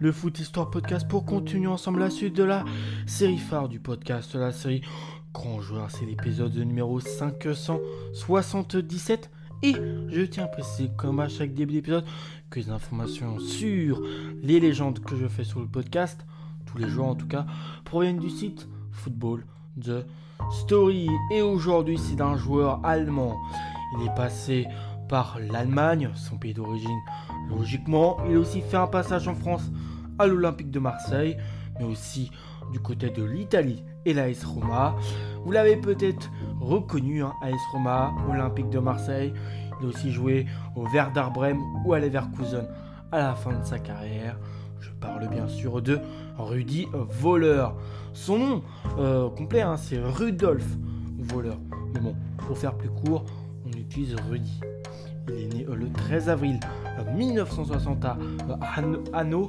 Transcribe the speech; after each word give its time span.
le 0.00 0.10
Foot 0.12 0.40
Histoire 0.40 0.70
Podcast, 0.70 1.06
pour 1.08 1.24
continuer 1.24 1.68
ensemble 1.68 2.00
la 2.00 2.10
suite 2.10 2.34
de 2.34 2.42
la 2.42 2.64
série 3.06 3.38
phare 3.38 3.68
du 3.68 3.78
podcast, 3.80 4.34
la 4.34 4.52
série 4.52 4.82
Grand 5.32 5.60
Joueur. 5.60 5.90
C'est 5.90 6.04
l'épisode 6.04 6.54
numéro 6.56 7.00
577. 7.00 9.30
Et 9.62 9.72
je 9.72 10.22
tiens 10.22 10.44
à 10.44 10.48
préciser, 10.48 10.90
comme 10.96 11.20
à 11.20 11.28
chaque 11.28 11.54
début 11.54 11.74
d'épisode, 11.74 12.04
que 12.50 12.60
les 12.60 12.70
informations 12.70 13.38
sur 13.38 14.02
les 14.42 14.58
légendes 14.60 15.00
que 15.00 15.16
je 15.16 15.26
fais 15.26 15.44
sur 15.44 15.60
le 15.60 15.66
podcast, 15.66 16.26
tous 16.66 16.78
les 16.78 16.88
jours 16.88 17.06
en 17.06 17.14
tout 17.14 17.28
cas, 17.28 17.46
proviennent 17.84 18.18
du 18.18 18.30
site 18.30 18.68
Football 18.92 19.44
The 19.80 20.06
Story. 20.50 21.08
Et 21.32 21.42
aujourd'hui, 21.42 21.98
c'est 21.98 22.16
d'un 22.16 22.36
joueur 22.36 22.84
allemand. 22.84 23.36
Il 23.98 24.06
est 24.06 24.14
passé 24.14 24.66
par 25.08 25.38
l'Allemagne, 25.40 26.10
son 26.14 26.36
pays 26.36 26.54
d'origine. 26.54 26.98
Logiquement, 27.50 28.18
il 28.28 28.36
a 28.36 28.38
aussi 28.38 28.60
fait 28.60 28.76
un 28.76 28.86
passage 28.86 29.28
en 29.28 29.34
France 29.34 29.70
à 30.18 30.26
l'Olympique 30.26 30.70
de 30.70 30.78
Marseille, 30.78 31.36
mais 31.78 31.84
aussi 31.84 32.30
du 32.72 32.80
côté 32.80 33.10
de 33.10 33.22
l'Italie 33.22 33.84
et 34.04 34.12
l'AS 34.12 34.44
Roma. 34.44 34.96
Vous 35.44 35.52
l'avez 35.52 35.76
peut-être 35.76 36.30
reconnu, 36.60 37.22
hein, 37.22 37.32
AS 37.42 37.52
Roma, 37.72 38.12
Olympique 38.28 38.70
de 38.70 38.78
Marseille. 38.78 39.32
Il 39.80 39.86
a 39.86 39.88
aussi 39.88 40.10
joué 40.10 40.46
au 40.74 40.86
Werder 40.88 41.26
ou 41.84 41.92
à 41.92 42.00
Leverkusen 42.00 42.66
à 43.12 43.18
la 43.18 43.34
fin 43.34 43.58
de 43.58 43.64
sa 43.64 43.78
carrière. 43.78 44.38
Je 44.80 44.90
parle 44.90 45.28
bien 45.28 45.48
sûr 45.48 45.82
de 45.82 46.00
Rudy 46.38 46.86
Voleur. 46.92 47.76
Son 48.12 48.38
nom 48.38 48.62
euh, 48.98 49.28
complet, 49.30 49.62
hein, 49.62 49.76
c'est 49.76 49.98
Rudolf 49.98 50.66
Voleur. 51.18 51.58
Mais 51.94 52.00
bon, 52.00 52.14
pour 52.38 52.58
faire 52.58 52.74
plus 52.74 52.90
court, 52.90 53.24
on 53.64 53.70
utilise 53.70 54.16
Rudy. 54.30 54.60
Il 55.28 55.34
est 55.34 55.54
né 55.54 55.66
euh, 55.68 55.74
le 55.74 55.90
13 55.90 56.28
avril 56.28 56.60
1960 57.14 58.04
à 58.04 58.16
Hanau. 59.12 59.48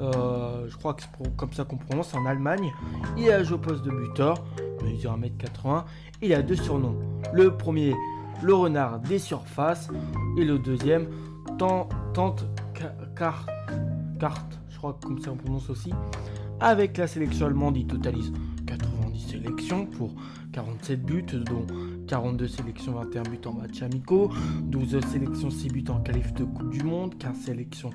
Euh, 0.00 0.66
je 0.68 0.76
crois 0.76 0.94
que 0.94 1.02
c'est 1.02 1.36
comme 1.36 1.52
ça 1.52 1.64
qu'on 1.64 1.76
prononce 1.76 2.14
en 2.14 2.26
Allemagne. 2.26 2.72
Il 3.16 3.30
a 3.30 3.42
joué 3.42 3.56
au 3.56 3.58
poste 3.58 3.84
de 3.84 3.90
buteur, 3.90 4.44
mesure 4.82 5.16
1m80. 5.18 5.84
Il 6.22 6.34
a 6.34 6.42
deux 6.42 6.56
surnoms. 6.56 6.96
Le 7.32 7.56
premier, 7.56 7.94
le 8.42 8.54
renard 8.54 9.00
des 9.00 9.18
surfaces. 9.18 9.88
Et 10.38 10.44
le 10.44 10.58
deuxième, 10.58 11.08
Tante 11.58 12.44
Carte. 13.14 13.48
Carte, 14.18 14.60
je 14.70 14.78
crois 14.78 14.94
que 14.94 15.06
comme 15.06 15.20
ça 15.20 15.32
on 15.32 15.36
prononce 15.36 15.68
aussi. 15.70 15.92
Avec 16.60 16.96
la 16.96 17.06
sélection 17.06 17.46
allemande, 17.46 17.76
il 17.76 17.86
totalise 17.86 18.32
90 18.66 19.28
sélections 19.28 19.86
pour 19.86 20.14
47 20.52 21.02
buts, 21.02 21.24
dont 21.24 21.66
42 22.12 22.46
sélections, 22.46 22.92
21 22.92 23.22
buts 23.22 23.40
en 23.46 23.54
match 23.54 23.80
amicaux, 23.80 24.30
12 24.64 25.00
sélections, 25.06 25.48
6 25.48 25.68
buts 25.68 25.84
en 25.88 25.98
qualif 26.00 26.34
de 26.34 26.44
Coupe 26.44 26.68
du 26.68 26.82
Monde, 26.82 27.16
15 27.16 27.34
sélections, 27.38 27.88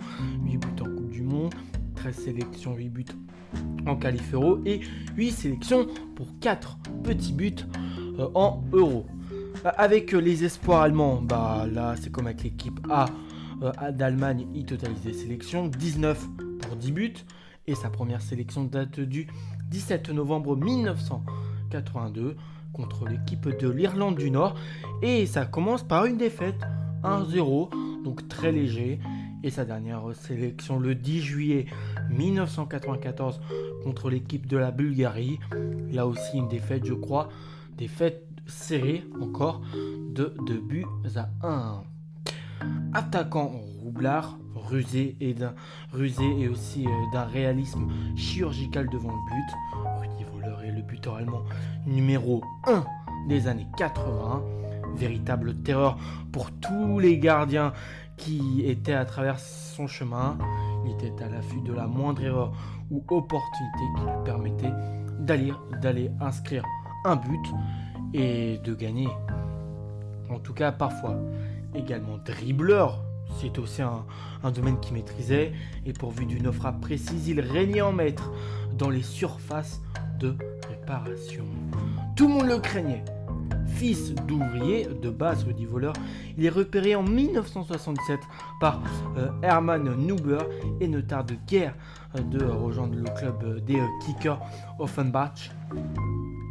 8 0.44 0.58
buts 0.58 0.82
en 0.82 0.86
Coupe 0.86 1.10
du 1.12 1.22
Monde, 1.22 1.54
13 1.98 2.16
sélections, 2.16 2.74
8 2.76 2.90
buts 2.90 3.06
en 3.86 3.96
qualif 3.96 4.34
euro 4.34 4.58
et 4.66 4.80
8 5.16 5.32
sélections 5.32 5.86
pour 6.16 6.28
4 6.40 6.80
petits 7.04 7.32
buts 7.32 7.58
euh, 8.18 8.28
en 8.34 8.64
euro. 8.74 9.06
Euh, 9.64 9.72
avec 9.78 10.14
les 10.14 10.44
espoirs 10.44 10.82
allemands, 10.82 11.22
bah 11.22 11.68
là 11.72 11.94
c'est 12.02 12.12
comme 12.12 12.26
avec 12.26 12.42
l'équipe 12.42 12.80
A 12.90 13.06
euh, 13.62 13.92
d'Allemagne, 13.92 14.48
il 14.56 14.66
totalise 14.66 15.02
des 15.02 15.14
sélections, 15.14 15.68
19 15.68 16.28
pour 16.62 16.76
10 16.76 16.92
buts 16.92 17.14
et 17.68 17.76
sa 17.76 17.92
première 17.92 18.24
sélection 18.24 18.64
date 18.64 19.00
du 19.00 19.28
17 19.70 20.10
novembre 20.10 20.58
1982 20.58 22.36
contre 22.78 23.06
l'équipe 23.06 23.50
de 23.50 23.70
l'Irlande 23.70 24.16
du 24.16 24.32
Nord. 24.32 24.56
Et 25.02 25.26
ça 25.26 25.46
commence 25.46 25.84
par 25.84 26.06
une 26.06 26.18
défaite 26.18 26.62
1-0, 27.04 28.04
donc 28.04 28.28
très 28.30 28.52
léger. 28.52 29.00
Et 29.44 29.50
sa 29.50 29.66
dernière 29.66 30.04
sélection 30.14 30.80
le 30.80 30.96
10 30.96 31.22
juillet 31.22 31.66
1994 32.10 33.42
contre 33.84 34.10
l'équipe 34.10 34.48
de 34.48 34.58
la 34.58 34.72
Bulgarie. 34.72 35.40
Là 35.92 36.08
aussi 36.08 36.38
une 36.38 36.48
défaite, 36.48 36.86
je 36.86 36.94
crois. 36.94 37.30
Défaite 37.78 38.24
serrée 38.46 39.04
encore 39.22 39.62
de 40.10 40.34
2 40.46 40.60
buts 40.60 40.86
à 41.16 41.30
1. 41.46 41.84
Attaquant 42.94 43.52
roublard, 43.84 44.38
rusé 44.56 45.16
et 45.22 45.36
rusé 45.94 46.26
et 46.40 46.50
aussi 46.50 46.86
euh, 46.86 46.90
d'un 47.14 47.26
réalisme 47.26 47.88
chirurgical 48.16 48.90
devant 48.90 49.12
le 49.12 49.36
but. 49.36 49.87
Est 50.48 50.72
le 50.72 50.82
buteur 50.82 51.16
allemand 51.16 51.44
numéro 51.86 52.42
1 52.66 52.86
des 53.28 53.48
années 53.48 53.68
80. 53.78 54.44
Véritable 54.96 55.56
terreur 55.56 55.98
pour 56.32 56.52
tous 56.52 57.00
les 57.00 57.20
gardiens 57.20 57.74
qui 58.16 58.64
étaient 58.66 58.94
à 58.94 59.04
travers 59.04 59.40
son 59.40 59.88
chemin. 59.88 60.38
Il 60.86 60.94
était 60.94 61.22
à 61.22 61.28
l'affût 61.28 61.60
de 61.62 61.74
la 61.74 61.86
moindre 61.86 62.24
erreur 62.24 62.54
ou 62.90 63.04
opportunité 63.10 63.84
qui 63.98 64.04
lui 64.04 64.24
permettait 64.24 64.72
d'aller, 65.20 65.52
d'aller 65.82 66.12
inscrire 66.22 66.64
un 67.04 67.18
but 67.18 67.46
et 68.14 68.58
de 68.60 68.74
gagner. 68.74 69.10
En 70.30 70.40
tout 70.40 70.54
cas, 70.54 70.72
parfois 70.72 71.18
également 71.76 72.18
dribbleur. 72.20 73.04
C'est 73.42 73.60
aussi 73.60 73.82
un, 73.82 74.06
un 74.44 74.52
domaine 74.52 74.80
qu'il 74.80 74.94
maîtrisait 74.94 75.52
et 75.86 75.92
pourvu 75.92 76.26
d'une 76.26 76.52
frappe 76.54 76.80
précise, 76.80 77.28
il 77.28 77.42
régnait 77.42 77.82
en 77.82 77.92
maître 77.92 78.32
dans 78.78 78.90
les 78.90 79.04
surfaces 79.04 79.82
de 80.20 80.36
réparation. 80.70 81.46
Tout 82.16 82.28
le 82.28 82.34
monde 82.34 82.48
le 82.48 82.60
craignait. 82.60 83.04
Fils 83.68 84.16
d'ouvrier 84.28 84.88
de 84.88 85.10
base 85.10 85.44
Rudy 85.44 85.66
Voleur, 85.66 85.94
il 86.38 86.46
est 86.46 86.50
repéré 86.50 86.96
en 86.96 87.04
1967 87.04 88.20
par 88.60 88.82
euh, 89.18 89.30
Hermann 89.44 89.94
Nuber 89.98 90.40
et 90.80 90.88
ne 90.88 91.00
tarde 91.00 91.34
guère 91.48 91.76
euh, 92.16 92.22
de 92.22 92.44
rejoindre 92.44 92.96
le 92.96 93.04
club 93.04 93.64
des 93.66 93.80
euh, 93.80 93.86
Kickers 94.04 94.40
Offenbach. 94.80 95.52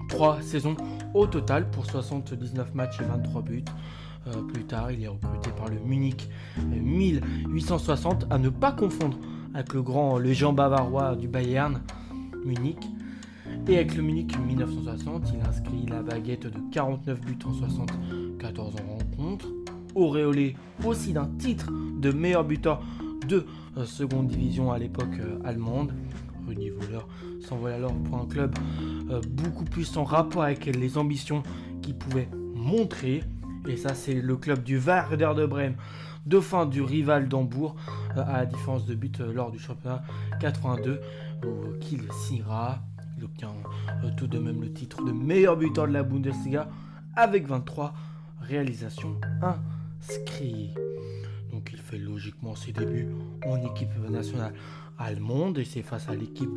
Trois 0.09 0.41
saisons 0.41 0.77
au 1.15 1.27
total 1.27 1.69
pour 1.71 1.87
79 1.87 2.75
matchs 2.75 3.01
et 3.01 3.05
23 3.05 3.43
buts. 3.43 3.65
plus 4.53 4.65
tard, 4.65 4.93
il 4.93 5.03
est 5.03 5.09
recruté 5.09 5.51
par 5.57 5.69
le 5.69 5.81
Munich 5.81 6.29
1860, 6.65 8.27
à 8.31 8.39
ne 8.39 8.51
pas 8.51 8.71
confondre 8.71 9.19
avec 9.53 9.75
le 9.75 9.83
grand 9.83 10.23
Jean 10.33 10.53
bavarois 10.53 11.17
du 11.17 11.27
Bayern 11.27 11.81
Munich. 12.45 12.79
Et 13.69 13.77
avec 13.77 13.97
le 13.97 14.03
Munich 14.03 14.39
1960, 14.39 15.33
il 15.35 15.41
inscrit 15.49 15.87
la 15.89 16.03
baguette 16.03 16.47
de 16.47 16.61
49 16.71 17.21
buts 17.21 17.39
en 17.45 17.53
74 17.53 18.75
rencontres, 18.77 19.49
auréolé 19.95 20.55
aussi 20.85 21.13
d'un 21.13 21.27
titre 21.39 21.73
de 21.99 22.13
meilleur 22.13 22.45
buteur 22.45 22.81
de 23.27 23.45
euh, 23.77 23.85
seconde 23.85 24.29
division 24.29 24.73
à 24.73 24.79
l'époque 24.79 25.19
euh, 25.21 25.39
allemande. 25.45 25.93
Rudy 26.47 26.71
Voleur 26.71 27.09
s'envole 27.41 27.73
alors 27.73 27.93
pour 27.93 28.19
un 28.19 28.27
club 28.27 28.55
euh, 29.11 29.21
beaucoup 29.29 29.65
plus 29.65 29.97
en 29.97 30.05
rapport 30.05 30.45
avec 30.45 30.67
les 30.67 30.97
ambitions 30.97 31.43
qu'il 31.83 31.97
pouvait 31.97 32.29
montrer. 32.55 33.25
Et 33.67 33.77
ça, 33.77 33.95
c'est 33.95 34.21
le 34.21 34.37
club 34.37 34.63
du 34.63 34.79
Werder 34.79 35.33
de 35.37 35.45
Brême, 35.45 35.75
dauphin 36.25 36.67
du 36.67 36.83
rival 36.83 37.29
d'Hambourg, 37.29 37.75
à 38.15 38.39
la 38.39 38.47
différence 38.47 38.87
de 38.87 38.95
but 38.95 39.19
lors 39.19 39.51
du 39.51 39.59
championnat 39.59 40.05
82, 40.39 41.01
qu'il 41.81 42.03
signera. 42.13 42.81
Il 43.17 43.25
obtient 43.25 43.55
euh, 44.05 44.11
tout 44.17 44.27
de 44.27 44.39
même 44.39 44.61
le 44.61 44.73
titre 44.73 45.05
de 45.05 45.13
meilleur 45.13 45.57
buteur 45.57 45.89
de 45.89 45.93
la 45.93 46.03
Bundesliga 46.03 46.69
avec 47.15 47.47
23 47.47 47.95
réalisations 48.41 49.19
inscrites. 49.43 50.77
Donc 51.51 51.71
il 51.73 51.79
fait 51.79 51.99
logiquement 51.99 52.55
ses 52.55 52.73
débuts 52.73 53.09
en 53.47 53.57
équipe 53.65 53.97
nationale 54.11 54.53
allemande 54.99 55.59
et 55.59 55.65
c'est 55.65 55.83
face 55.83 56.09
à 56.09 56.15
l'équipe 56.15 56.51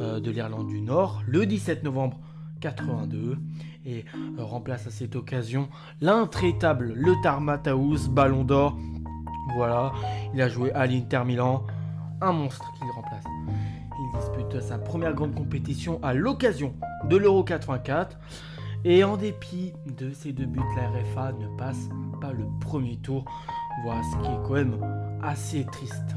euh, 0.00 0.20
de 0.20 0.30
l'Irlande 0.30 0.68
du 0.68 0.80
Nord 0.80 1.22
le 1.26 1.46
17 1.46 1.84
novembre 1.84 2.18
82 2.60 3.38
et 3.84 4.04
euh, 4.14 4.44
remplace 4.44 4.86
à 4.86 4.90
cette 4.90 5.16
occasion 5.16 5.68
l'intraitable 6.00 6.92
Le 6.94 7.14
Mataus, 7.40 8.08
Ballon 8.08 8.44
d'Or. 8.44 8.76
Voilà, 9.56 9.92
il 10.34 10.42
a 10.42 10.48
joué 10.48 10.72
à 10.72 10.86
l'Inter 10.86 11.22
Milan, 11.24 11.64
un 12.20 12.32
monstre 12.32 12.70
qu'il 12.78 12.90
remplace. 12.90 13.24
Dispute 14.48 14.62
sa 14.62 14.78
première 14.78 15.14
grande 15.14 15.34
compétition 15.34 15.98
à 16.02 16.14
l'occasion 16.14 16.74
de 17.04 17.16
l'Euro 17.16 17.44
84. 17.44 18.18
Et 18.84 19.02
en 19.04 19.16
dépit 19.16 19.72
de 19.98 20.12
ces 20.12 20.32
deux 20.32 20.46
buts, 20.46 20.60
la 20.76 20.88
RFA 20.88 21.32
ne 21.32 21.48
passe 21.56 21.88
pas 22.20 22.32
le 22.32 22.44
premier 22.60 22.96
tour. 22.96 23.24
Voilà 23.82 24.00
ce 24.02 24.16
qui 24.22 24.30
est 24.30 24.38
quand 24.46 24.54
même 24.54 24.78
assez 25.22 25.64
triste. 25.66 26.14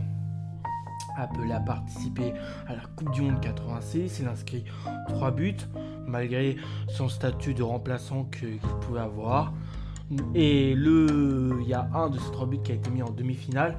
Appelé 1.17 1.51
à 1.51 1.59
participer 1.59 2.33
à 2.67 2.75
la 2.75 2.83
Coupe 2.95 3.11
du 3.11 3.21
Monde 3.21 3.41
86, 3.41 4.19
il 4.19 4.27
inscrit 4.27 4.65
3 5.09 5.31
buts, 5.31 5.57
malgré 6.05 6.57
son 6.87 7.09
statut 7.09 7.53
de 7.53 7.63
remplaçant 7.63 8.25
qu'il 8.25 8.59
pouvait 8.81 9.01
avoir. 9.01 9.53
Et 10.35 10.75
le, 10.75 11.59
il 11.61 11.67
y 11.67 11.73
a 11.73 11.89
un 11.93 12.09
de 12.09 12.19
ces 12.19 12.31
trois 12.31 12.45
buts 12.45 12.59
qui 12.63 12.71
a 12.73 12.75
été 12.75 12.89
mis 12.89 13.01
en 13.01 13.09
demi-finale 13.09 13.77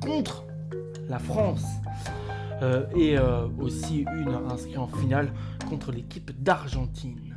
contre 0.00 0.44
la 1.08 1.18
France. 1.18 1.64
Euh, 2.62 2.86
et 2.94 3.18
euh, 3.18 3.48
aussi 3.60 4.06
une 4.16 4.34
inscrite 4.50 4.78
en 4.78 4.86
finale 4.86 5.32
contre 5.68 5.92
l'équipe 5.92 6.30
d'Argentine. 6.42 7.36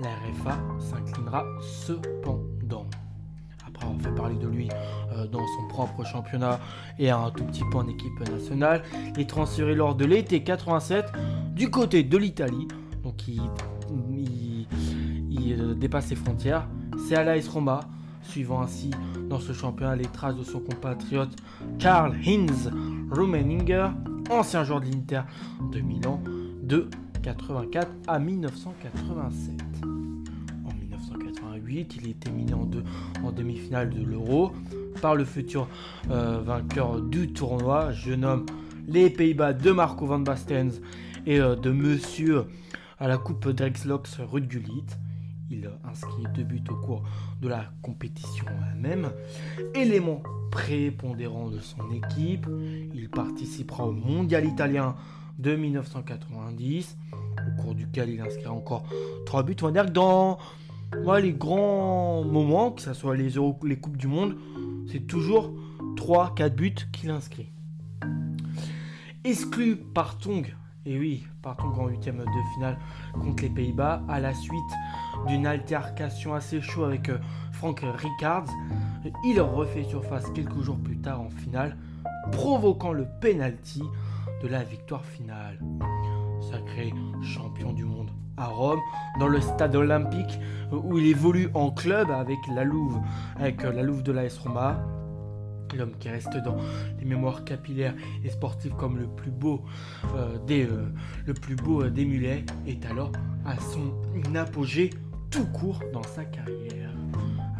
La 0.00 0.08
RFA 0.08 0.58
s'inclinera 0.78 1.44
cependant. 1.60 2.86
Après 3.66 3.86
avoir 3.86 4.00
fait 4.00 4.14
parler 4.14 4.36
de 4.36 4.46
lui 4.46 4.68
dans 5.30 5.46
son 5.46 5.68
propre 5.68 6.04
championnat 6.04 6.58
et 6.98 7.10
un 7.10 7.30
tout 7.30 7.44
petit 7.44 7.62
peu 7.70 7.78
en 7.78 7.88
équipe 7.88 8.20
nationale. 8.28 8.82
Il 9.14 9.20
est 9.20 9.28
transféré 9.28 9.74
lors 9.74 9.94
de 9.94 10.04
l'été 10.04 10.42
87 10.42 11.06
du 11.54 11.70
côté 11.70 12.02
de 12.02 12.18
l'Italie. 12.18 12.66
Donc 13.04 13.28
il, 13.28 13.40
il, 15.30 15.78
dépasse 15.78 16.06
ses 16.06 16.16
frontières. 16.16 16.66
C'est 17.06 17.16
à 17.16 17.24
l'AS 17.24 17.48
Roma, 17.48 17.80
suivant 18.22 18.62
ainsi 18.62 18.90
dans 19.28 19.40
ce 19.40 19.52
championnat 19.52 19.96
les 19.96 20.06
traces 20.06 20.36
de 20.36 20.44
son 20.44 20.60
compatriote 20.60 21.34
Karl 21.78 22.14
Hinz 22.24 22.70
Rummeninger, 23.10 23.88
ancien 24.30 24.64
joueur 24.64 24.80
de 24.80 24.86
l'Inter 24.86 25.22
de 25.72 25.80
Milan 25.80 26.20
de 26.62 26.88
84 27.22 27.88
à 28.06 28.18
1987. 28.18 29.54
En 30.64 30.74
1988, 30.74 31.96
il 32.02 32.10
était 32.10 32.30
miné 32.30 32.54
en, 32.54 33.32
demi-finale 33.32 33.90
de 33.90 34.02
l'Euro 34.02 34.52
par 35.00 35.14
le 35.14 35.24
futur 35.24 35.68
euh, 36.10 36.40
vainqueur 36.40 37.00
du 37.00 37.32
tournoi. 37.32 37.92
Je 37.92 38.12
nomme 38.12 38.46
les 38.86 39.10
Pays-Bas 39.10 39.52
de 39.52 39.70
Marco 39.70 40.06
van 40.06 40.18
Basten 40.18 40.72
et 41.26 41.40
euh, 41.40 41.56
de 41.56 41.70
Monsieur 41.70 42.44
à 42.98 43.08
la 43.08 43.18
Coupe 43.18 43.48
Drexlox 43.48 44.20
Ruud 44.20 44.46
Gullit. 44.46 44.84
Il 45.50 45.70
inscrit 45.84 46.24
deux 46.34 46.42
buts 46.42 46.64
au 46.70 46.74
cours 46.74 47.02
de 47.40 47.48
la 47.48 47.66
compétition 47.82 48.46
même. 48.78 49.10
Élément 49.74 50.22
prépondérant 50.54 51.50
de 51.50 51.58
son 51.58 51.90
équipe, 51.90 52.46
il 52.94 53.10
participera 53.10 53.84
au 53.86 53.92
Mondial 53.92 54.46
italien 54.46 54.94
de 55.40 55.56
1990, 55.56 56.96
au 57.12 57.60
cours 57.60 57.74
duquel 57.74 58.08
il 58.08 58.20
inscrit 58.20 58.46
encore 58.46 58.84
trois 59.26 59.42
buts. 59.42 59.56
On 59.62 59.66
va 59.66 59.72
dire 59.72 59.86
que 59.86 59.90
dans 59.90 60.38
les 61.20 61.32
grands 61.32 62.22
moments, 62.22 62.70
que 62.70 62.82
ce 62.82 62.94
soit 62.94 63.16
les, 63.16 63.30
les 63.64 63.76
Coupes 63.76 63.96
du 63.96 64.06
Monde, 64.06 64.36
c'est 64.86 65.04
toujours 65.08 65.52
3-4 65.96 66.50
buts 66.50 66.74
qu'il 66.92 67.10
inscrit. 67.10 67.50
Exclu 69.24 69.74
par 69.76 70.18
Tong 70.18 70.54
et 70.86 70.98
oui, 70.98 71.26
partons 71.42 71.68
en 71.80 71.88
huitième 71.88 72.18
de 72.18 72.54
finale 72.54 72.78
contre 73.14 73.42
les 73.42 73.48
Pays-Bas 73.48 74.02
à 74.06 74.20
la 74.20 74.34
suite 74.34 74.60
d'une 75.26 75.46
altercation 75.46 76.34
assez 76.34 76.60
chaude 76.60 76.88
avec 76.88 77.08
euh, 77.08 77.18
Frank 77.52 77.80
Rickards. 77.82 78.50
Il 79.24 79.40
refait 79.40 79.84
surface 79.84 80.30
quelques 80.34 80.60
jours 80.60 80.78
plus 80.78 80.98
tard 80.98 81.20
en 81.20 81.30
finale, 81.30 81.76
provoquant 82.32 82.92
le 82.92 83.06
penalty 83.20 83.82
de 84.42 84.48
la 84.48 84.62
victoire 84.62 85.04
finale. 85.04 85.58
Sacré 86.50 86.92
champion 87.22 87.72
du 87.72 87.84
monde 87.84 88.10
à 88.36 88.46
Rome, 88.46 88.80
dans 89.20 89.28
le 89.28 89.40
stade 89.40 89.76
olympique 89.76 90.38
où 90.72 90.98
il 90.98 91.06
évolue 91.06 91.48
en 91.54 91.70
club 91.70 92.10
avec 92.10 92.38
la 92.52 92.64
Louve, 92.64 92.98
avec 93.38 93.64
euh, 93.64 93.72
la 93.72 93.82
Louve 93.82 94.02
de 94.02 94.12
l'AS 94.12 94.38
Roma 94.38 94.84
l'homme 95.76 95.96
qui 95.98 96.08
reste 96.08 96.36
dans 96.38 96.56
les 96.98 97.04
mémoires 97.04 97.44
capillaires 97.44 97.94
et 98.24 98.30
sportives 98.30 98.74
comme 98.74 98.98
le 98.98 99.06
plus 99.06 99.30
beau 99.30 99.64
euh, 100.14 100.38
des 100.46 100.64
euh, 100.64 100.92
le 101.26 101.34
plus 101.34 101.56
beau 101.56 101.82
euh, 101.82 101.90
des 101.90 102.04
mulets 102.04 102.44
est 102.66 102.84
alors 102.86 103.12
à 103.44 103.56
son 103.58 103.92
apogée 104.34 104.90
tout 105.34 105.46
court 105.46 105.80
dans 105.92 106.02
sa 106.04 106.24
carrière. 106.24 106.90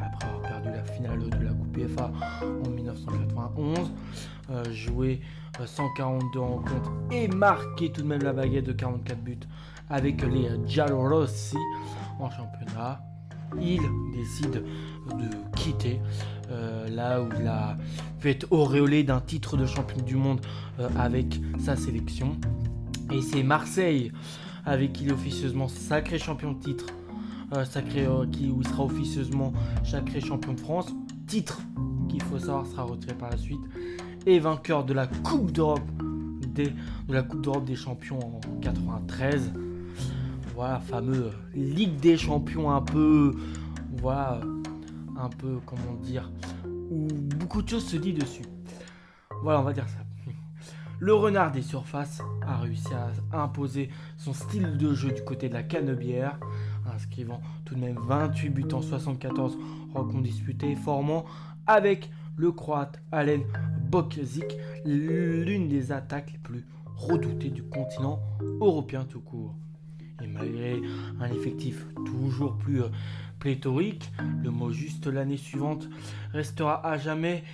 Après 0.01 0.29
avoir 0.29 0.43
perdu 0.43 0.69
la 0.69 0.85
finale 0.85 1.29
de 1.29 1.45
la 1.45 1.53
Coupe 1.53 1.77
FA 1.89 2.13
en 2.65 2.71
1991, 2.71 3.91
joué 4.71 5.21
142 5.65 6.39
rencontres 6.39 6.93
et 7.11 7.27
marqué 7.27 7.91
tout 7.91 8.03
de 8.03 8.07
même 8.07 8.23
la 8.23 8.33
baguette 8.33 8.67
de 8.67 8.73
44 8.73 9.19
buts 9.19 9.41
avec 9.91 10.23
les 10.23 10.51
Giallorossi 10.69 11.57
en 12.21 12.31
championnat, 12.31 13.01
il 13.61 13.81
décide 14.13 14.63
de 15.09 15.57
quitter 15.57 16.01
euh, 16.53 16.89
là 16.89 17.21
où 17.21 17.29
il 17.41 17.47
a 17.49 17.77
fait 18.21 18.47
auréoler 18.53 19.03
d'un 19.03 19.21
titre 19.21 19.57
de 19.57 19.67
champion 19.67 20.01
du 20.01 20.15
monde 20.15 20.41
euh, 20.79 20.89
avec 20.97 21.41
sa 21.59 21.75
sélection. 21.75 22.37
Et 23.13 23.21
c'est 23.21 23.43
Marseille 23.43 24.13
avec 24.65 24.93
qui 24.93 25.05
il 25.05 25.11
est 25.11 25.13
officieusement 25.13 25.67
sacré 25.67 26.21
champion 26.21 26.53
de 26.53 26.61
titre, 26.61 26.87
euh, 26.89 27.04
sacré, 27.65 28.07
qui, 28.33 28.51
où 28.51 28.63
sera 28.63 28.85
officieusement 28.85 29.53
sacré 29.85 30.21
champion 30.21 30.55
de 30.55 30.61
France. 30.61 30.93
Titre 31.27 31.61
qu'il 32.09 32.23
faut 32.23 32.39
savoir 32.39 32.67
sera 32.67 32.83
retiré 32.85 33.15
par 33.15 33.31
la 33.31 33.37
suite. 33.37 33.61
Et 34.27 34.39
vainqueur 34.39 34.85
de 34.85 34.93
la 34.93 35.07
Coupe 35.07 35.53
d'Europe 35.53 35.83
des, 36.55 36.73
de 37.09 37.15
la 37.15 37.23
Coupe 37.23 37.43
d'Europe 37.43 37.65
des 37.65 37.77
champions 37.77 38.19
en 38.19 38.41
93. 38.61 39.53
Voilà, 40.55 40.81
fameux 40.81 41.33
Ligue 41.55 41.97
des 42.01 42.17
champions 42.17 42.71
un 42.71 42.81
peu. 42.83 43.35
Voilà 43.99 44.41
un 45.17 45.29
peu, 45.29 45.59
comment 45.67 45.95
dire, 46.03 46.31
où 46.91 47.07
beaucoup 47.39 47.63
de 47.63 47.69
choses 47.69 47.87
se 47.87 47.97
disent 47.97 48.19
dessus. 48.19 48.45
Voilà, 49.43 49.61
on 49.61 49.65
va 49.65 49.73
dire 49.73 49.89
ça. 49.89 50.24
Le 51.01 51.15
renard 51.15 51.53
des 51.53 51.63
surfaces 51.63 52.23
a 52.43 52.59
réussi 52.59 52.89
à 53.33 53.43
imposer 53.43 53.91
son 54.17 54.33
style 54.33 54.77
de 54.77 54.95
jeu 54.95 55.11
du 55.13 55.23
côté 55.23 55.49
de 55.49 55.55
la 55.55 55.63
canebière, 55.63 56.39
inscrivant 56.95 57.41
tout 57.65 57.75
de 57.75 57.81
même 57.81 57.99
28 57.99 58.51
buts 58.51 58.69
en 58.73 58.81
74 58.81 59.59
rencontres 59.93 60.23
disputées, 60.23 60.77
formant 60.77 61.25
avec 61.67 62.11
le 62.37 62.53
croate 62.53 63.01
Alen 63.13 63.43
Bokzik 63.91 64.57
l'une 64.85 65.69
des 65.69 65.93
attaques 65.93 66.33
les 66.33 66.39
plus 66.39 66.67
redoutées 66.97 67.51
du 67.51 67.63
continent 67.63 68.21
européen 68.61 69.05
tout 69.05 69.21
court. 69.21 69.55
Et 70.23 70.27
malgré 70.29 70.81
un 71.21 71.27
effectif 71.33 71.87
toujours 72.07 72.57
plus 72.57 72.83
euh, 72.83 72.89
pléthorique, 73.45 74.11
le 74.43 74.51
mot 74.51 74.73
juste 74.73 75.07
l'année 75.07 75.37
suivante 75.37 75.87
restera 76.33 76.81
à 76.87 76.97
jamais 76.97 77.45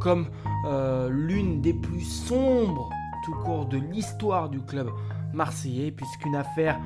comme 0.00 0.26
euh, 0.66 1.08
l'une 1.08 1.62
des 1.62 1.72
plus 1.72 2.00
sombres 2.00 2.90
tout 3.24 3.34
court 3.44 3.66
de 3.66 3.78
l'histoire 3.78 4.48
du 4.48 4.58
club 4.60 4.90
marseillais, 5.32 5.92
puisqu'une 5.92 6.34
affaire 6.34 6.80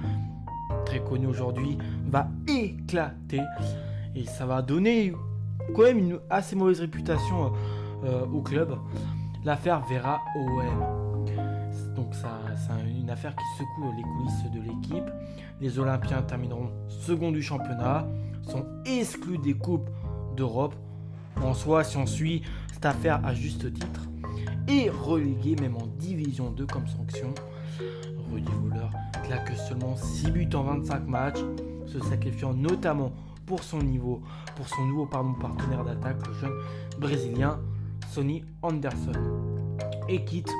très 0.85 1.01
connue 1.01 1.27
aujourd'hui 1.27 1.79
va 2.07 2.29
éclater 2.49 3.41
et 4.15 4.27
ça 4.27 4.45
va 4.45 4.61
donner 4.61 5.15
quand 5.75 5.85
même 5.85 5.99
une 5.99 6.19
assez 6.29 6.55
mauvaise 6.55 6.81
réputation 6.81 7.55
euh, 8.05 8.27
au 8.27 8.43
club. 8.43 8.77
L'affaire 9.43 9.81
Vera 9.89 10.21
OM. 10.37 11.25
Donc 11.97 12.15
ça, 12.15 12.39
c'est 12.57 13.01
une 13.01 13.09
affaire 13.09 13.35
qui 13.35 13.45
secoue 13.57 13.91
les 13.97 14.03
coulisses 14.03 14.53
de 14.53 14.61
l'équipe. 14.61 15.11
Les 15.63 15.79
Olympiens 15.79 16.21
termineront 16.21 16.69
second 16.89 17.33
du 17.33 17.41
championnat 17.41 18.07
sont 18.51 18.67
exclus 18.85 19.39
des 19.39 19.55
Coupes 19.55 19.89
d'Europe. 20.37 20.75
En 21.43 21.55
soi, 21.55 21.85
si 21.85 21.97
on 21.97 22.07
suit 22.07 22.43
cette 22.73 22.85
affaire 22.85 23.25
à 23.25 23.35
juste 23.35 23.73
titre, 23.73 24.09
et 24.69 24.91
relégués 24.91 25.57
même 25.57 25.77
en 25.77 25.87
Division 25.99 26.51
2 26.51 26.67
comme 26.67 26.87
sanction. 26.87 27.35
Rudy 28.31 28.53
Voller 28.63 28.87
claque 29.25 29.53
seulement 29.69 29.97
6 29.97 30.31
buts 30.31 30.49
en 30.55 30.63
25 30.63 31.07
matchs, 31.07 31.41
se 31.87 31.99
sacrifiant 32.01 32.55
notamment 32.55 33.13
pour 33.47 33.63
son 33.65 33.79
niveau, 33.79 34.23
pour 34.57 34.69
son 34.69 34.85
nouveau 34.85 35.07
partenaire 35.07 35.85
d'attaque, 35.85 36.25
le 36.27 36.35
jeune 36.35 36.53
brésilien 37.01 37.59
Sonny 38.11 38.45
Anderson. 38.63 39.13
Et 40.09 40.25
quitte 40.25 40.51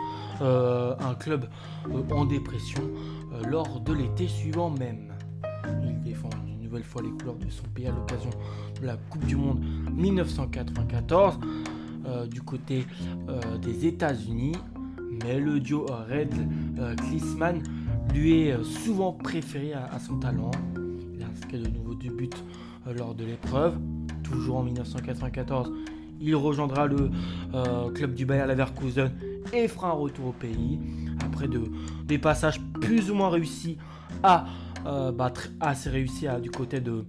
euh, 0.41 0.95
un 0.99 1.15
club 1.15 1.49
euh, 1.91 2.03
en 2.15 2.25
dépression 2.25 2.83
euh, 3.33 3.43
lors 3.49 3.81
de 3.81 3.93
l'été 3.93 4.29
suivant 4.29 4.71
même. 4.71 5.13
Il 5.85 6.01
défend 6.03 6.31
nouvelle 6.71 6.85
fois 6.85 7.03
les 7.03 7.11
couleurs 7.11 7.35
de 7.35 7.51
son 7.51 7.65
pays 7.75 7.89
à 7.89 7.91
l'occasion 7.91 8.31
de 8.81 8.87
la 8.87 8.97
Coupe 8.97 9.27
du 9.27 9.35
Monde 9.35 9.61
1994 9.93 11.41
euh, 12.07 12.27
du 12.27 12.43
côté 12.43 12.87
euh, 13.29 13.59
des 13.59 13.87
États-Unis. 13.87 14.55
Mais 15.25 15.41
le 15.41 15.59
duo 15.59 15.87
Red 15.87 16.33
euh, 16.79 16.95
Klisman 16.95 17.61
lui 18.15 18.43
est 18.43 18.63
souvent 18.63 19.13
préféré 19.13 19.73
à, 19.73 19.99
son 19.99 20.19
talent. 20.21 20.53
Il 21.13 21.25
inscrit 21.25 21.59
de 21.59 21.69
nouveau 21.69 21.95
deux 21.95 22.11
buts 22.11 22.31
lors 22.97 23.17
de 23.17 23.25
l'épreuve. 23.25 23.77
Toujours 24.23 24.59
en 24.59 24.63
1994, 24.63 25.73
il 26.21 26.37
rejoindra 26.37 26.87
le 26.87 27.11
club 27.95 28.15
du 28.15 28.27
Bayer 28.27 28.47
Leverkusen 28.47 29.11
et 29.53 29.67
fera 29.67 29.89
un 29.89 29.95
retour 29.95 30.29
au 30.29 30.33
pays 30.33 30.79
après 31.25 31.49
de, 31.49 31.63
des 32.05 32.19
passages 32.19 32.61
plus 32.81 33.11
ou 33.11 33.15
moins 33.15 33.31
réussis 33.31 33.77
à 34.23 34.47
euh, 34.87 35.13
bah, 35.13 35.33
assez 35.61 35.91
réussi 35.91 36.27
à, 36.27 36.41
du 36.41 36.51
côté 36.51 36.81
de, 36.81 37.05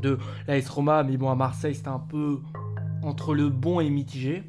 de 0.00 0.18
l'AS 0.46 0.68
Roma, 0.68 1.02
mais 1.02 1.16
bon, 1.16 1.30
à 1.30 1.34
Marseille, 1.34 1.74
c'était 1.74 1.88
un 1.88 1.98
peu 1.98 2.40
entre 3.02 3.34
le 3.34 3.48
bon 3.48 3.80
et 3.80 3.90
mitigé. 3.90 4.44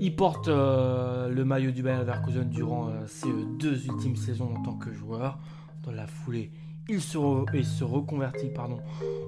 Il 0.00 0.16
porte 0.16 0.48
euh, 0.48 1.28
le 1.28 1.44
maillot 1.44 1.72
du 1.72 1.82
Bayern 1.82 2.00
Leverkusen 2.00 2.48
durant 2.48 2.88
euh, 2.88 3.06
ses 3.06 3.28
deux 3.58 3.86
ultimes 3.86 4.16
saisons 4.16 4.54
en 4.56 4.62
tant 4.62 4.74
que 4.74 4.92
joueur. 4.92 5.38
Dans 5.82 5.92
la 5.92 6.06
foulée, 6.06 6.50
il 6.88 7.00
se, 7.00 7.18
reconvertit 7.84 8.50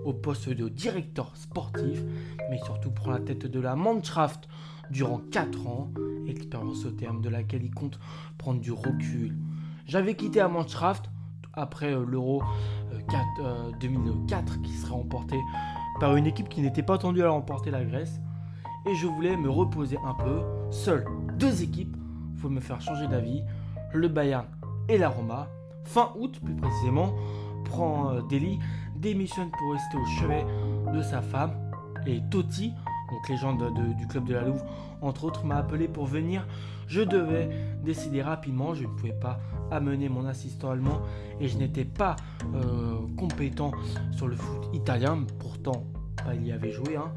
au 0.05 0.13
poste 0.13 0.49
de 0.49 0.69
directeur 0.69 1.37
sportif, 1.37 2.03
mais 2.51 2.59
surtout 2.65 2.91
prend 2.91 3.11
la 3.11 3.21
tête 3.21 3.47
de 3.47 3.61
la 3.61 3.77
Mannschaft 3.77 4.49
durant 4.91 5.21
4 5.31 5.67
ans, 5.67 5.91
expérience 6.27 6.85
au 6.85 6.91
terme 6.91 7.21
de 7.21 7.29
laquelle 7.29 7.65
il 7.65 7.73
compte 7.73 7.99
prendre 8.37 8.61
du 8.61 8.73
recul 8.73 9.37
j'avais 9.93 10.15
quitté 10.15 10.41
à 10.41 10.49
Mannschaft 10.49 11.11
après 11.53 11.93
euh, 11.93 12.07
l'Euro 12.09 12.43
2004 13.79 14.53
euh, 14.55 14.57
euh, 14.57 14.63
qui 14.63 14.73
sera 14.73 14.95
remporté 14.95 15.39
par 16.01 16.17
une 16.17 16.27
équipe 16.27 16.49
qui 16.49 16.63
n'était 16.63 16.83
pas 16.83 16.97
tendue 16.97 17.23
à 17.23 17.29
remporter 17.29 17.71
la 17.71 17.85
Grèce. 17.85 18.19
Et 18.87 18.95
je 18.95 19.07
voulais 19.07 19.37
me 19.37 19.51
reposer 19.51 19.99
un 20.03 20.15
peu. 20.15 20.41
Seules 20.71 21.05
deux 21.39 21.63
équipes 21.63 21.95
faut 22.39 22.49
me 22.49 22.61
faire 22.61 22.81
changer 22.81 23.07
d'avis. 23.07 23.43
Le 23.93 24.09
Bayern 24.09 24.47
et 24.89 24.97
la 24.97 25.11
Roma. 25.11 25.49
Fin 25.85 26.11
août, 26.19 26.41
plus 26.43 26.55
précisément, 26.55 27.13
prend 27.67 28.15
Deli, 28.31 28.59
démissionne 28.97 29.51
pour 29.51 29.73
rester 29.73 29.99
au 29.99 30.07
chevet 30.07 30.47
de 30.95 31.03
sa 31.03 31.21
femme. 31.21 31.53
Et 32.07 32.23
Totti, 32.31 32.73
donc 33.23 33.29
légende 33.29 33.73
du 33.97 34.07
club 34.07 34.25
de 34.25 34.35
la 34.35 34.43
Louve, 34.43 34.63
entre 35.01 35.25
autres, 35.25 35.45
m'a 35.45 35.57
appelé 35.57 35.87
pour 35.87 36.07
venir. 36.07 36.47
Je 36.89 37.01
devais 37.01 37.49
décider 37.85 38.21
rapidement, 38.21 38.75
je 38.75 38.83
ne 38.83 38.89
pouvais 38.89 39.13
pas 39.13 39.39
amener 39.71 40.09
mon 40.09 40.27
assistant 40.27 40.71
allemand 40.71 41.01
et 41.41 41.49
je 41.49 41.57
n'étais 41.57 41.85
pas 41.85 42.17
euh, 42.55 42.97
compétent 43.17 43.71
sur 44.11 44.27
le 44.27 44.37
foot 44.37 44.69
italien, 44.73 45.25
pourtant 45.39 45.85
il 46.35 46.47
y 46.47 46.53
avait 46.53 46.73
joué. 46.73 46.97
Hein. 46.97 47.13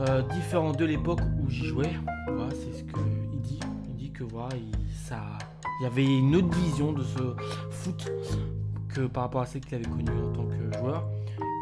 Euh, 0.00 0.22
différent 0.34 0.72
de 0.72 0.84
l'époque 0.84 1.20
où 1.40 1.48
j'y 1.48 1.64
jouais, 1.64 1.92
voilà, 2.28 2.50
c'est 2.50 2.78
ce 2.78 2.82
qu'il 2.82 3.40
dit. 3.40 3.60
Il 3.88 3.94
dit 3.94 4.10
que 4.10 4.24
voilà, 4.24 4.54
il, 4.56 4.72
ça, 4.92 5.20
il 5.80 5.84
y 5.84 5.86
avait 5.86 6.04
une 6.04 6.34
autre 6.36 6.54
vision 6.58 6.92
de 6.92 7.02
ce 7.02 7.36
foot 7.70 8.10
que 8.88 9.06
par 9.06 9.24
rapport 9.24 9.42
à 9.42 9.46
celle 9.46 9.62
qu'il 9.62 9.76
avait 9.76 9.84
connu 9.84 10.10
en 10.10 10.32
tant 10.32 10.44
que 10.44 10.55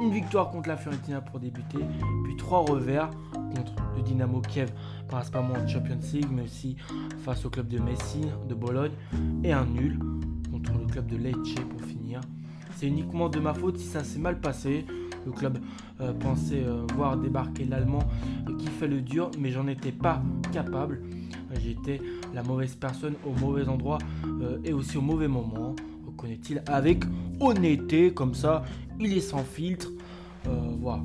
Une 0.00 0.11
victoire 0.11 0.50
contre 0.50 0.68
la 0.68 0.76
Fiorentina 0.76 1.21
pour 1.21 1.38
débuter, 1.38 1.78
puis 2.25 2.37
trois 2.37 2.61
revers 2.61 3.11
contre 3.33 3.75
le 3.97 4.02
Dynamo 4.02 4.40
Kiev, 4.40 4.73
principalement 5.09 5.54
en 5.54 5.66
Champions 5.66 5.99
League, 6.12 6.28
mais 6.30 6.42
aussi 6.42 6.76
face 7.25 7.44
au 7.44 7.50
club 7.50 7.68
de 7.68 7.78
Messi, 7.78 8.23
de 8.49 8.54
Bologne, 8.54 8.92
et 9.42 9.52
un 9.52 9.64
nul 9.64 9.99
contre 10.50 10.73
le 10.78 10.87
club 10.87 11.06
de 11.06 11.16
Lecce 11.16 11.54
pour 11.71 11.80
finir. 11.83 12.21
C'est 12.76 12.88
uniquement 12.88 13.28
de 13.28 13.38
ma 13.38 13.54
faute 13.54 13.78
si 13.78 13.87
ça 13.87 14.02
s'est 14.02 14.18
mal 14.18 14.40
passé. 14.40 14.85
Le 15.25 15.33
club 15.33 15.59
euh, 16.00 16.12
pensait 16.12 16.64
euh, 16.64 16.85
voir 16.97 17.16
débarquer 17.16 17.64
l'Allemand 17.64 18.02
euh, 18.49 18.56
qui 18.59 18.66
fait 18.66 18.88
le 18.88 19.00
dur, 19.00 19.30
mais 19.38 19.50
j'en 19.50 19.66
étais 19.68 19.92
pas 19.92 20.21
capable. 20.52 21.02
J'étais 21.62 22.00
la 22.35 22.42
mauvaise 22.42 22.75
personne 22.75 23.14
au 23.25 23.30
mauvais 23.40 23.68
endroit 23.68 23.99
et 24.64 24.73
aussi 24.73 24.97
au 24.97 25.00
mauvais 25.00 25.28
moment 25.28 25.76
reconnaît-il 26.24 26.62
avec 26.66 27.04
honnêteté, 27.40 28.12
comme 28.12 28.34
ça, 28.34 28.64
il 28.98 29.16
est 29.16 29.20
sans 29.20 29.44
filtre. 29.44 29.88
voilà. 30.44 31.02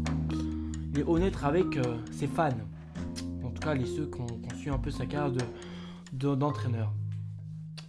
Il 0.94 1.00
est 1.00 1.04
honnête 1.04 1.36
avec 1.44 1.66
ses 2.12 2.28
fans. 2.28 2.50
En 3.44 3.50
tout 3.50 3.62
cas, 3.62 3.74
les 3.74 3.86
ceux 3.86 4.08
qui 4.08 4.22
ont, 4.22 4.28
su 4.58 4.70
un 4.70 4.78
peu 4.78 4.92
sa 4.92 5.06
carrière 5.06 5.32
d'entraîneur. 6.14 6.94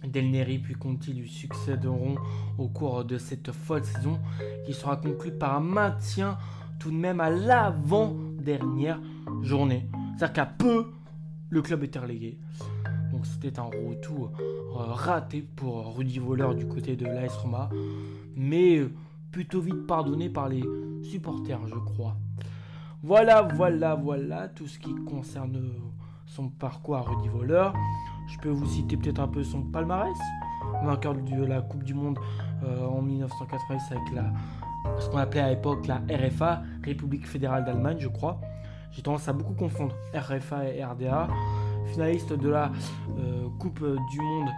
Del 0.05 0.31
Neri 0.31 0.57
puis 0.57 0.73
Conti 0.73 1.13
lui 1.13 1.29
succéderont 1.29 2.15
au 2.57 2.67
cours 2.67 3.05
de 3.05 3.19
cette 3.19 3.51
folle 3.51 3.83
saison 3.83 4.19
qui 4.65 4.73
sera 4.73 4.97
conclue 4.97 5.31
par 5.31 5.55
un 5.55 5.59
maintien 5.59 6.37
tout 6.79 6.89
de 6.89 6.95
même 6.95 7.19
à 7.19 7.29
l'avant-dernière 7.29 8.99
journée. 9.43 9.87
C'est-à-dire 10.17 10.33
qu'à 10.33 10.45
peu, 10.47 10.91
le 11.49 11.61
club 11.61 11.83
était 11.83 11.99
relégué. 11.99 12.39
C'était 13.41 13.59
un 13.59 13.63
retour 13.63 14.31
euh, 14.39 14.93
raté 14.93 15.41
pour 15.41 15.95
Rudy 15.95 16.19
Voleur 16.19 16.53
du 16.53 16.67
côté 16.67 16.95
de 16.95 17.07
l'AS 17.07 17.35
Roma, 17.37 17.69
mais 18.35 18.83
plutôt 19.31 19.61
vite 19.61 19.87
pardonné 19.87 20.29
par 20.29 20.47
les 20.47 20.63
supporters, 21.01 21.65
je 21.65 21.73
crois. 21.73 22.15
Voilà, 23.01 23.41
voilà, 23.41 23.95
voilà 23.95 24.47
tout 24.47 24.67
ce 24.67 24.77
qui 24.77 24.93
concerne 24.93 25.59
son 26.27 26.49
parcours 26.49 26.97
à 26.97 27.01
Rudy 27.01 27.29
Voleur. 27.29 27.73
Je 28.27 28.37
peux 28.37 28.49
vous 28.49 28.67
citer 28.67 28.95
peut-être 28.95 29.19
un 29.19 29.27
peu 29.27 29.43
son 29.43 29.63
palmarès. 29.63 30.17
Vainqueur 30.83 31.15
de 31.15 31.43
la 31.43 31.63
Coupe 31.63 31.83
du 31.83 31.95
Monde 31.95 32.19
euh, 32.63 32.85
en 32.85 33.01
1990 33.01 33.91
avec 33.91 34.13
la, 34.13 34.25
ce 34.99 35.09
qu'on 35.09 35.17
appelait 35.17 35.41
à 35.41 35.49
l'époque 35.49 35.87
la 35.87 35.95
RFA, 36.15 36.61
République 36.83 37.25
fédérale 37.25 37.65
d'Allemagne, 37.65 37.97
je 37.99 38.07
crois. 38.07 38.39
J'ai 38.91 39.01
tendance 39.01 39.27
à 39.27 39.33
beaucoup 39.33 39.55
confondre 39.55 39.95
RFA 40.13 40.69
et 40.69 40.83
RDA. 40.83 41.27
Finaliste 41.87 42.33
de 42.33 42.49
la 42.49 42.71
euh, 43.19 43.47
Coupe 43.59 43.83
du 44.11 44.21
Monde 44.21 44.49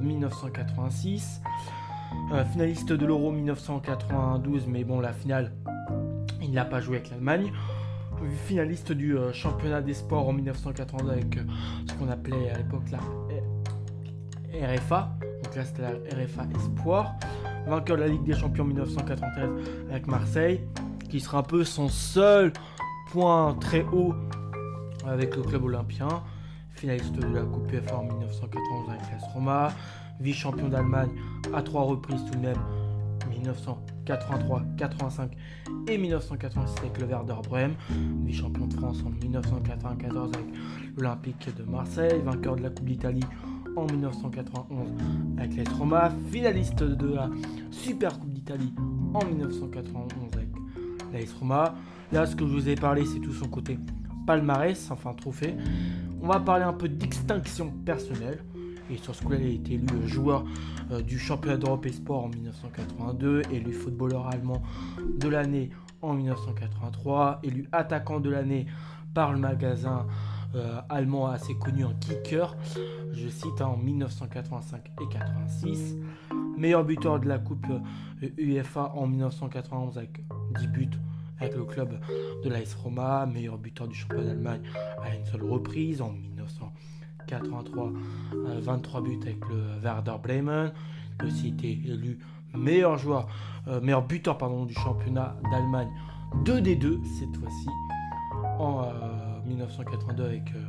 1986. 0.00 1.42
Euh, 2.32 2.44
finaliste 2.44 2.92
de 2.92 3.06
l'Euro 3.06 3.32
1992, 3.32 4.66
mais 4.68 4.84
bon, 4.84 5.00
la 5.00 5.12
finale, 5.12 5.52
il 6.40 6.52
n'a 6.52 6.64
pas 6.64 6.80
joué 6.80 6.96
avec 6.96 7.10
l'Allemagne 7.10 7.52
finaliste 8.46 8.92
du 8.92 9.16
euh, 9.16 9.32
championnat 9.32 9.80
des 9.80 9.94
sports 9.94 10.28
en 10.28 10.32
1982 10.32 11.10
avec 11.10 11.36
euh, 11.36 11.42
ce 11.88 11.94
qu'on 11.94 12.08
appelait 12.08 12.50
à 12.50 12.58
l'époque 12.58 12.90
la 12.90 12.98
RFA. 14.66 15.16
Donc 15.42 15.56
là 15.56 15.64
c'était 15.64 15.82
la 15.82 15.90
RFA 15.90 16.44
Espoir. 16.56 17.14
Vainqueur 17.66 17.96
de 17.96 18.02
la 18.02 18.08
Ligue 18.08 18.24
des 18.24 18.34
Champions 18.34 18.64
en 18.64 18.68
1993 18.68 19.50
avec 19.90 20.06
Marseille, 20.06 20.60
qui 21.08 21.20
sera 21.20 21.38
un 21.38 21.42
peu 21.42 21.64
son 21.64 21.88
seul 21.88 22.52
point 23.10 23.54
très 23.60 23.84
haut 23.84 24.14
avec 25.06 25.36
le 25.36 25.42
club 25.42 25.64
olympien. 25.64 26.08
Finaliste 26.70 27.14
de 27.14 27.26
la 27.34 27.42
Coupe 27.42 27.70
UEFA 27.72 27.96
en 27.96 28.04
1991 28.04 28.90
avec 28.90 29.02
l'AS 29.12 29.32
Roma. 29.32 29.68
Vice-champion 30.20 30.68
d'Allemagne 30.68 31.10
à 31.52 31.62
trois 31.62 31.82
reprises 31.82 32.24
tout 32.30 32.38
de 32.38 32.46
même 32.46 32.58
1983, 33.44 34.62
85 34.76 35.36
et 35.88 35.98
1986 35.98 36.78
avec 36.78 37.00
le 37.00 37.06
Werder 37.06 37.34
Bremen, 37.42 37.74
vice-champion 38.24 38.66
de 38.66 38.74
France 38.74 39.02
en 39.04 39.10
1994 39.10 40.32
avec 40.34 40.46
l'Olympique 40.96 41.48
de 41.56 41.62
Marseille, 41.64 42.20
vainqueur 42.24 42.56
de 42.56 42.62
la 42.62 42.70
Coupe 42.70 42.86
d'Italie 42.86 43.24
en 43.76 43.86
1991 43.86 44.88
avec 45.38 45.56
l'AS 45.56 45.68
Roma, 45.76 46.10
finaliste 46.30 46.82
de 46.82 47.14
la 47.14 47.28
Super 47.70 48.18
Coupe 48.18 48.32
d'Italie 48.32 48.72
en 49.12 49.24
1991 49.24 50.32
avec 50.34 50.48
l'AS 51.12 51.32
Roma. 51.38 51.74
Là, 52.12 52.26
ce 52.26 52.36
que 52.36 52.46
je 52.46 52.52
vous 52.52 52.68
ai 52.68 52.76
parlé, 52.76 53.04
c'est 53.04 53.20
tout 53.20 53.32
son 53.32 53.48
côté 53.48 53.78
palmarès, 54.26 54.90
enfin 54.90 55.12
trophée. 55.14 55.54
On 56.22 56.28
va 56.28 56.40
parler 56.40 56.64
un 56.64 56.72
peu 56.72 56.88
d'extinction 56.88 57.70
personnelle. 57.84 58.42
Et 58.90 58.96
sur 58.98 59.14
ce 59.14 59.22
coup-là, 59.22 59.38
il 59.38 59.46
a 59.46 59.50
été 59.50 59.74
élu 59.74 59.86
joueur 60.06 60.44
euh, 60.90 61.00
du 61.00 61.18
championnat 61.18 61.56
d'Europe 61.56 61.86
et 61.86 61.92
sport 61.92 62.24
en 62.24 62.28
1982, 62.28 63.42
élu 63.50 63.72
footballeur 63.72 64.28
allemand 64.28 64.62
de 65.18 65.28
l'année 65.28 65.70
en 66.02 66.12
1983, 66.14 67.40
élu 67.42 67.66
attaquant 67.72 68.20
de 68.20 68.28
l'année 68.28 68.66
par 69.14 69.32
le 69.32 69.38
magasin 69.38 70.06
euh, 70.54 70.80
allemand 70.88 71.28
assez 71.28 71.54
connu 71.54 71.84
en 71.84 71.94
kicker, 71.94 72.56
je 73.12 73.28
cite 73.28 73.60
hein, 73.60 73.66
en 73.66 73.76
1985 73.76 74.90
et 75.00 75.08
86, 75.08 75.96
meilleur 76.58 76.84
buteur 76.84 77.18
de 77.18 77.26
la 77.26 77.38
Coupe 77.38 77.66
UEFA 78.38 78.92
en 78.94 79.06
1991 79.06 79.98
avec 79.98 80.24
10 80.58 80.68
buts 80.68 80.90
avec 81.40 81.54
le 81.56 81.64
club 81.64 81.98
de 82.44 82.48
l'AS 82.48 82.74
Roma, 82.74 83.26
meilleur 83.26 83.58
buteur 83.58 83.88
du 83.88 83.94
championnat 83.94 84.24
d'Allemagne 84.24 84.62
à 85.02 85.14
une 85.14 85.24
seule 85.24 85.42
reprise 85.44 86.00
en 86.00 86.10
1990. 86.10 86.94
83, 87.26 87.92
23 88.60 89.00
buts 89.00 89.18
avec 89.22 89.40
le 89.48 89.80
Werder 89.82 90.16
Bremen. 90.22 90.72
Il 91.18 91.24
a 91.24 91.28
aussi 91.28 91.48
été 91.48 91.72
élu 91.72 92.18
meilleur 92.54 92.98
joueur, 92.98 93.28
euh, 93.68 93.80
meilleur 93.80 94.06
buteur 94.06 94.38
pardon, 94.38 94.64
du 94.64 94.74
championnat 94.74 95.36
d'Allemagne 95.50 95.88
2D2 96.44 97.04
cette 97.18 97.36
fois-ci 97.36 97.68
en 98.58 98.86
1982 99.46 100.22
euh, 100.22 100.26
avec 100.26 100.52
euh, 100.54 100.64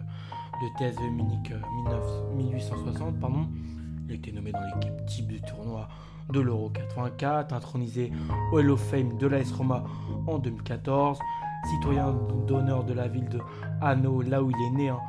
le 0.62 0.92
TSV 0.92 1.10
Munich 1.10 1.52
1860 2.36 3.20
pardon. 3.20 3.48
Il 4.06 4.12
a 4.12 4.16
été 4.16 4.32
nommé 4.32 4.52
dans 4.52 4.64
l'équipe 4.64 5.06
type 5.08 5.28
du 5.28 5.42
tournoi 5.42 5.88
de 6.32 6.40
l'Euro 6.40 6.70
84, 6.70 7.54
intronisé 7.54 8.12
au 8.52 8.60
Hall 8.60 8.72
of 8.72 8.80
Fame 8.80 9.18
de 9.18 9.28
l'AS 9.28 9.52
Roma 9.52 9.84
en 10.28 10.38
2014, 10.38 11.20
citoyen 11.70 12.14
d'honneur 12.48 12.84
de 12.84 12.94
la 12.94 13.08
ville 13.08 13.30
de 13.30 13.40
Hanau, 13.82 14.22
là 14.22 14.44
où 14.44 14.52
il 14.52 14.62
est 14.68 14.78
né 14.78 14.90
hein, 14.90 15.00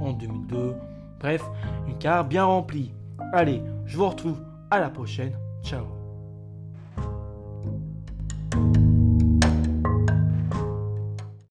en 0.00 0.12
2002. 0.12 0.74
Bref, 1.20 1.44
une 1.86 1.98
carte 1.98 2.28
bien 2.28 2.44
remplie. 2.44 2.92
Allez, 3.32 3.62
je 3.86 3.96
vous 3.96 4.08
retrouve 4.08 4.42
à 4.70 4.80
la 4.80 4.90
prochaine. 4.90 5.32
Ciao 5.62 5.99